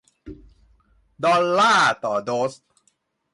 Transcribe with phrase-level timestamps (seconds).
[1.23, 2.53] ดอลลาร์ต่อโดส